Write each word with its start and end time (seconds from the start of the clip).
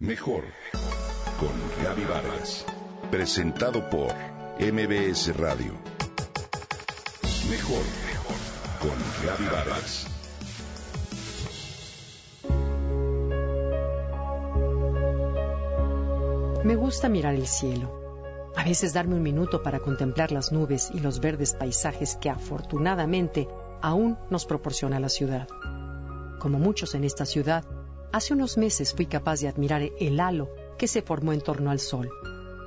Mejor 0.00 0.44
con 1.40 1.50
Gaby 1.82 2.04
Vargas. 2.04 2.64
Presentado 3.10 3.90
por 3.90 4.14
MBS 4.60 5.36
Radio. 5.36 5.72
Mejor 7.50 7.82
con 8.78 8.94
Gaby 9.26 9.44
Vargas. 9.52 10.06
Me 16.62 16.76
gusta 16.76 17.08
mirar 17.08 17.34
el 17.34 17.48
cielo. 17.48 18.52
A 18.54 18.62
veces 18.62 18.92
darme 18.94 19.16
un 19.16 19.22
minuto 19.24 19.64
para 19.64 19.80
contemplar 19.80 20.30
las 20.30 20.52
nubes 20.52 20.92
y 20.94 21.00
los 21.00 21.18
verdes 21.18 21.54
paisajes 21.54 22.16
que 22.20 22.30
afortunadamente 22.30 23.48
aún 23.82 24.16
nos 24.30 24.46
proporciona 24.46 25.00
la 25.00 25.08
ciudad. 25.08 25.48
Como 26.38 26.60
muchos 26.60 26.94
en 26.94 27.02
esta 27.02 27.26
ciudad, 27.26 27.64
Hace 28.10 28.32
unos 28.32 28.56
meses 28.56 28.94
fui 28.94 29.04
capaz 29.04 29.40
de 29.40 29.48
admirar 29.48 29.82
el 30.00 30.18
halo 30.18 30.48
que 30.78 30.88
se 30.88 31.02
formó 31.02 31.34
en 31.34 31.42
torno 31.42 31.70
al 31.70 31.78
Sol, 31.78 32.10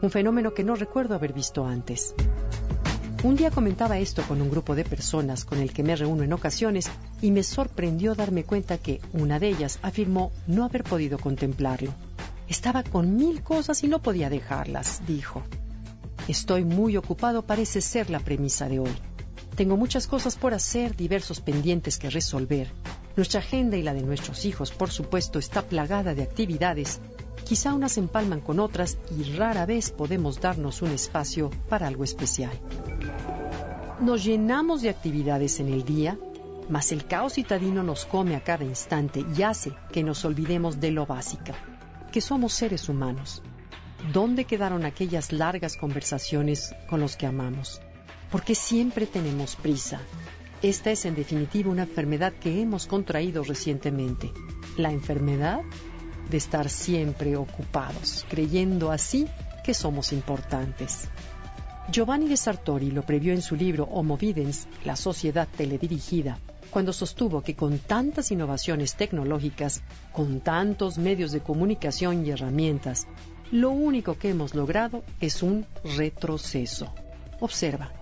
un 0.00 0.10
fenómeno 0.10 0.54
que 0.54 0.64
no 0.64 0.76
recuerdo 0.76 1.14
haber 1.14 1.34
visto 1.34 1.66
antes. 1.66 2.14
Un 3.22 3.36
día 3.36 3.50
comentaba 3.50 3.98
esto 3.98 4.22
con 4.22 4.40
un 4.40 4.50
grupo 4.50 4.74
de 4.74 4.84
personas 4.84 5.44
con 5.44 5.58
el 5.58 5.74
que 5.74 5.82
me 5.82 5.94
reúno 5.94 6.22
en 6.22 6.32
ocasiones 6.32 6.88
y 7.20 7.32
me 7.32 7.42
sorprendió 7.42 8.14
darme 8.14 8.44
cuenta 8.44 8.78
que 8.78 9.00
una 9.12 9.38
de 9.38 9.48
ellas 9.48 9.78
afirmó 9.82 10.32
no 10.46 10.64
haber 10.64 10.84
podido 10.84 11.18
contemplarlo. 11.18 11.92
Estaba 12.48 12.82
con 12.82 13.16
mil 13.16 13.42
cosas 13.42 13.84
y 13.84 13.88
no 13.88 14.00
podía 14.00 14.30
dejarlas, 14.30 15.02
dijo. 15.06 15.42
Estoy 16.28 16.64
muy 16.64 16.96
ocupado 16.96 17.42
parece 17.42 17.82
ser 17.82 18.08
la 18.08 18.20
premisa 18.20 18.70
de 18.70 18.78
hoy. 18.78 18.96
Tengo 19.54 19.76
muchas 19.76 20.06
cosas 20.06 20.36
por 20.36 20.54
hacer, 20.54 20.96
diversos 20.96 21.40
pendientes 21.40 21.98
que 21.98 22.08
resolver, 22.08 22.72
nuestra 23.16 23.40
agenda 23.40 23.76
y 23.76 23.82
la 23.82 23.94
de 23.94 24.02
nuestros 24.02 24.44
hijos, 24.44 24.70
por 24.70 24.90
supuesto, 24.90 25.38
está 25.38 25.62
plagada 25.62 26.14
de 26.14 26.22
actividades. 26.22 27.00
Quizá 27.44 27.72
unas 27.72 27.96
empalman 27.96 28.40
con 28.40 28.60
otras 28.60 28.98
y 29.16 29.22
rara 29.36 29.64
vez 29.64 29.90
podemos 29.90 30.40
darnos 30.40 30.82
un 30.82 30.90
espacio 30.90 31.50
para 31.68 31.86
algo 31.86 32.04
especial. 32.04 32.58
Nos 34.00 34.24
llenamos 34.24 34.82
de 34.82 34.90
actividades 34.90 35.60
en 35.60 35.68
el 35.68 35.84
día, 35.84 36.18
mas 36.68 36.92
el 36.92 37.06
caos 37.06 37.34
citadino 37.34 37.82
nos 37.82 38.04
come 38.04 38.36
a 38.36 38.44
cada 38.44 38.64
instante 38.64 39.24
y 39.36 39.42
hace 39.42 39.72
que 39.92 40.02
nos 40.02 40.24
olvidemos 40.24 40.80
de 40.80 40.90
lo 40.90 41.06
básico, 41.06 41.52
que 42.12 42.20
somos 42.20 42.52
seres 42.52 42.88
humanos. 42.88 43.42
¿Dónde 44.12 44.44
quedaron 44.44 44.84
aquellas 44.84 45.32
largas 45.32 45.76
conversaciones 45.76 46.74
con 46.90 47.00
los 47.00 47.16
que 47.16 47.26
amamos? 47.26 47.80
Porque 48.30 48.54
siempre 48.54 49.06
tenemos 49.06 49.56
prisa, 49.56 50.00
esta 50.68 50.90
es 50.90 51.04
en 51.04 51.14
definitiva 51.14 51.70
una 51.70 51.84
enfermedad 51.84 52.32
que 52.32 52.60
hemos 52.60 52.88
contraído 52.88 53.44
recientemente. 53.44 54.32
La 54.76 54.90
enfermedad 54.90 55.60
de 56.28 56.36
estar 56.36 56.68
siempre 56.68 57.36
ocupados, 57.36 58.26
creyendo 58.28 58.90
así 58.90 59.28
que 59.62 59.74
somos 59.74 60.12
importantes. 60.12 61.08
Giovanni 61.92 62.28
de 62.28 62.36
Sartori 62.36 62.90
lo 62.90 63.02
previó 63.02 63.32
en 63.32 63.42
su 63.42 63.54
libro 63.54 63.84
Homo 63.84 64.16
Videns, 64.16 64.66
la 64.84 64.96
sociedad 64.96 65.46
teledirigida, 65.56 66.40
cuando 66.70 66.92
sostuvo 66.92 67.42
que 67.42 67.54
con 67.54 67.78
tantas 67.78 68.32
innovaciones 68.32 68.96
tecnológicas, 68.96 69.82
con 70.12 70.40
tantos 70.40 70.98
medios 70.98 71.30
de 71.30 71.42
comunicación 71.42 72.26
y 72.26 72.30
herramientas, 72.30 73.06
lo 73.52 73.70
único 73.70 74.18
que 74.18 74.30
hemos 74.30 74.56
logrado 74.56 75.04
es 75.20 75.44
un 75.44 75.64
retroceso. 75.96 76.92
Observa, 77.38 77.92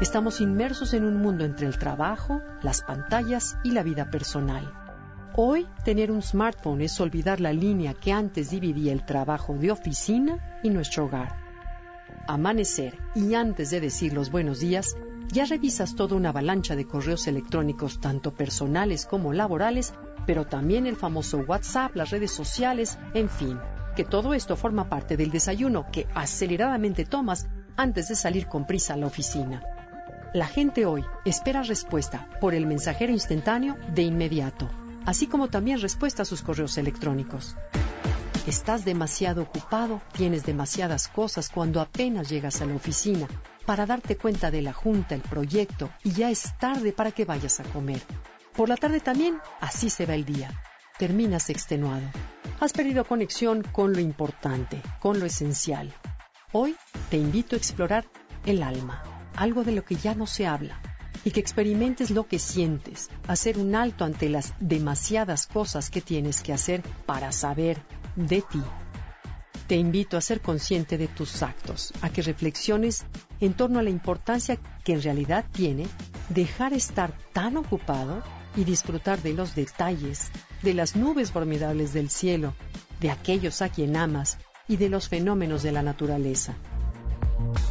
Estamos 0.00 0.40
inmersos 0.40 0.94
en 0.94 1.02
un 1.02 1.16
mundo 1.16 1.44
entre 1.44 1.66
el 1.66 1.76
trabajo, 1.76 2.40
las 2.62 2.82
pantallas 2.82 3.58
y 3.64 3.72
la 3.72 3.82
vida 3.82 4.10
personal. 4.12 4.72
Hoy, 5.34 5.66
tener 5.84 6.12
un 6.12 6.22
smartphone 6.22 6.82
es 6.82 7.00
olvidar 7.00 7.40
la 7.40 7.52
línea 7.52 7.94
que 7.94 8.12
antes 8.12 8.50
dividía 8.50 8.92
el 8.92 9.04
trabajo 9.04 9.54
de 9.54 9.72
oficina 9.72 10.60
y 10.62 10.70
nuestro 10.70 11.06
hogar. 11.06 11.34
Amanecer 12.28 12.96
y 13.16 13.34
antes 13.34 13.70
de 13.70 13.80
decir 13.80 14.12
los 14.12 14.30
buenos 14.30 14.60
días, 14.60 14.96
ya 15.32 15.46
revisas 15.46 15.96
toda 15.96 16.14
una 16.14 16.28
avalancha 16.28 16.76
de 16.76 16.86
correos 16.86 17.26
electrónicos, 17.26 18.00
tanto 18.00 18.32
personales 18.32 19.04
como 19.04 19.32
laborales, 19.32 19.94
pero 20.26 20.46
también 20.46 20.86
el 20.86 20.94
famoso 20.94 21.38
WhatsApp, 21.38 21.96
las 21.96 22.10
redes 22.10 22.30
sociales, 22.30 23.00
en 23.14 23.28
fin, 23.28 23.58
que 23.96 24.04
todo 24.04 24.32
esto 24.32 24.54
forma 24.54 24.88
parte 24.88 25.16
del 25.16 25.32
desayuno 25.32 25.86
que 25.90 26.06
aceleradamente 26.14 27.04
tomas 27.04 27.48
antes 27.76 28.06
de 28.06 28.14
salir 28.14 28.46
con 28.46 28.64
prisa 28.64 28.94
a 28.94 28.96
la 28.96 29.08
oficina. 29.08 29.60
La 30.34 30.46
gente 30.46 30.84
hoy 30.84 31.06
espera 31.24 31.62
respuesta 31.62 32.28
por 32.38 32.54
el 32.54 32.66
mensajero 32.66 33.12
instantáneo 33.12 33.78
de 33.94 34.02
inmediato, 34.02 34.68
así 35.06 35.26
como 35.26 35.48
también 35.48 35.80
respuesta 35.80 36.22
a 36.22 36.26
sus 36.26 36.42
correos 36.42 36.76
electrónicos. 36.76 37.56
Estás 38.46 38.84
demasiado 38.84 39.42
ocupado, 39.42 40.02
tienes 40.12 40.44
demasiadas 40.44 41.08
cosas 41.08 41.48
cuando 41.48 41.80
apenas 41.80 42.28
llegas 42.28 42.60
a 42.60 42.66
la 42.66 42.74
oficina 42.74 43.26
para 43.64 43.86
darte 43.86 44.18
cuenta 44.18 44.50
de 44.50 44.60
la 44.60 44.74
junta, 44.74 45.14
el 45.14 45.22
proyecto, 45.22 45.88
y 46.04 46.12
ya 46.12 46.30
es 46.30 46.52
tarde 46.58 46.92
para 46.92 47.10
que 47.10 47.24
vayas 47.24 47.60
a 47.60 47.64
comer. 47.64 48.02
Por 48.54 48.68
la 48.68 48.76
tarde 48.76 49.00
también, 49.00 49.38
así 49.60 49.88
se 49.88 50.04
va 50.04 50.14
el 50.14 50.26
día. 50.26 50.62
Terminas 50.98 51.48
extenuado. 51.48 52.06
Has 52.60 52.74
perdido 52.74 53.04
conexión 53.04 53.62
con 53.62 53.94
lo 53.94 54.00
importante, 54.00 54.82
con 55.00 55.20
lo 55.20 55.24
esencial. 55.24 55.94
Hoy 56.52 56.76
te 57.08 57.16
invito 57.16 57.56
a 57.56 57.58
explorar 57.58 58.04
el 58.44 58.62
alma 58.62 59.17
algo 59.38 59.62
de 59.62 59.72
lo 59.72 59.84
que 59.84 59.94
ya 59.94 60.14
no 60.14 60.26
se 60.26 60.46
habla 60.46 60.80
y 61.24 61.30
que 61.30 61.40
experimentes 61.40 62.10
lo 62.10 62.26
que 62.26 62.38
sientes, 62.40 63.08
hacer 63.28 63.58
un 63.58 63.74
alto 63.74 64.04
ante 64.04 64.28
las 64.28 64.54
demasiadas 64.58 65.46
cosas 65.46 65.90
que 65.90 66.00
tienes 66.00 66.42
que 66.42 66.52
hacer 66.52 66.82
para 67.06 67.30
saber 67.30 67.80
de 68.16 68.42
ti. 68.42 68.62
Te 69.68 69.76
invito 69.76 70.16
a 70.16 70.22
ser 70.22 70.40
consciente 70.40 70.98
de 70.98 71.06
tus 71.06 71.42
actos, 71.42 71.92
a 72.00 72.10
que 72.10 72.22
reflexiones 72.22 73.04
en 73.40 73.52
torno 73.52 73.78
a 73.78 73.82
la 73.82 73.90
importancia 73.90 74.58
que 74.84 74.94
en 74.94 75.02
realidad 75.02 75.44
tiene 75.52 75.86
dejar 76.30 76.72
estar 76.72 77.12
tan 77.32 77.56
ocupado 77.56 78.22
y 78.56 78.64
disfrutar 78.64 79.22
de 79.22 79.34
los 79.34 79.54
detalles, 79.54 80.30
de 80.62 80.74
las 80.74 80.96
nubes 80.96 81.30
formidables 81.30 81.92
del 81.92 82.10
cielo, 82.10 82.54
de 83.00 83.10
aquellos 83.10 83.62
a 83.62 83.68
quien 83.68 83.96
amas 83.96 84.38
y 84.66 84.78
de 84.78 84.88
los 84.88 85.08
fenómenos 85.08 85.62
de 85.62 85.72
la 85.72 85.82
naturaleza 85.82 86.56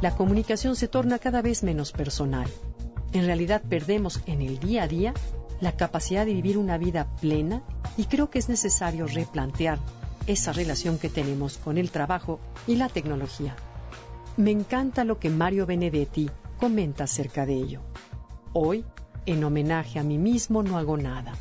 la 0.00 0.14
comunicación 0.14 0.76
se 0.76 0.88
torna 0.88 1.18
cada 1.18 1.42
vez 1.42 1.62
menos 1.62 1.92
personal. 1.92 2.48
En 3.12 3.26
realidad 3.26 3.62
perdemos 3.68 4.20
en 4.26 4.42
el 4.42 4.58
día 4.58 4.84
a 4.84 4.88
día 4.88 5.14
la 5.60 5.72
capacidad 5.72 6.24
de 6.24 6.34
vivir 6.34 6.56
una 6.58 6.78
vida 6.78 7.08
plena 7.20 7.62
y 7.96 8.04
creo 8.04 8.30
que 8.30 8.38
es 8.38 8.48
necesario 8.48 9.06
replantear 9.06 9.78
esa 10.26 10.52
relación 10.52 10.98
que 10.98 11.08
tenemos 11.08 11.58
con 11.58 11.78
el 11.78 11.90
trabajo 11.90 12.38
y 12.66 12.76
la 12.76 12.88
tecnología. 12.88 13.56
Me 14.36 14.50
encanta 14.50 15.04
lo 15.04 15.18
que 15.18 15.30
Mario 15.30 15.66
Benedetti 15.66 16.30
comenta 16.58 17.04
acerca 17.04 17.44
de 17.44 17.54
ello. 17.54 17.80
Hoy, 18.52 18.84
en 19.26 19.42
homenaje 19.42 19.98
a 19.98 20.04
mí 20.04 20.18
mismo, 20.18 20.62
no 20.62 20.78
hago 20.78 20.96
nada. 20.96 21.32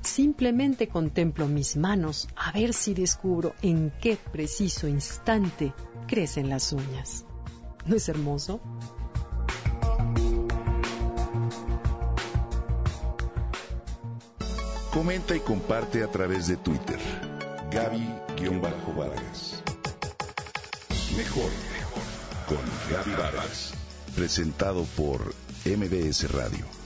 Simplemente 0.00 0.88
contemplo 0.88 1.46
mis 1.46 1.76
manos 1.76 2.28
a 2.34 2.50
ver 2.50 2.74
si 2.74 2.94
descubro 2.94 3.54
en 3.62 3.92
qué 4.00 4.16
preciso 4.16 4.88
instante 4.88 5.72
crecen 6.08 6.48
las 6.48 6.72
uñas. 6.72 7.24
¿No 7.86 7.96
es 7.96 8.08
hermoso? 8.08 8.60
Comenta 14.92 15.34
y 15.34 15.40
comparte 15.40 16.02
a 16.02 16.08
través 16.08 16.46
de 16.48 16.56
Twitter. 16.58 16.98
Gaby-Vargas. 17.70 19.62
Mejor 21.16 21.50
con 22.46 22.58
Gaby 22.90 23.10
Vargas. 23.12 23.72
Presentado 24.14 24.84
por 24.96 25.34
MBS 25.64 26.30
Radio. 26.30 26.81